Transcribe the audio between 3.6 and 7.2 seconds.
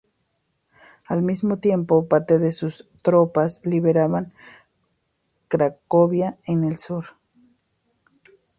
liberaban Cracovia en el sur.